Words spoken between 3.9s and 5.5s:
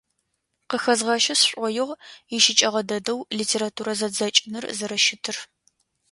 зэдзэкӏыныр зэрэщытыр.